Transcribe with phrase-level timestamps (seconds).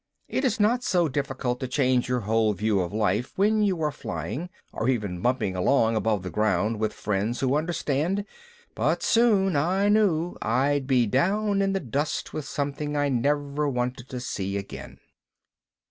[0.27, 3.91] It is not so difficult to change your whole view of life when you are
[3.91, 8.25] flying, or even bumping along above the ground with friends who understand,
[8.73, 14.09] but soon, I knew, I'd be down in the dust with something I never wanted
[14.09, 14.97] to see again.